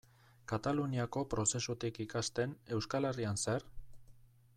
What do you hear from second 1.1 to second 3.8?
prozesutik ikasten, Euskal Herrian zer?